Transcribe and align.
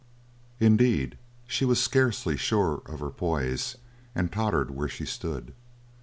Indeed, 0.59 1.15
she 1.45 1.63
was 1.63 1.79
scarcely 1.79 2.35
sure 2.35 2.81
of 2.87 3.01
her 3.01 3.11
poise, 3.11 3.75
and 4.15 4.31
tottered 4.31 4.71
where 4.71 4.87
she 4.89 5.05
stood. 5.05 5.53